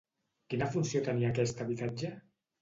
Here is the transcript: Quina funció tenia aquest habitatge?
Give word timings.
Quina 0.53 0.69
funció 0.75 1.01
tenia 1.09 1.29
aquest 1.35 1.63
habitatge? 1.67 2.11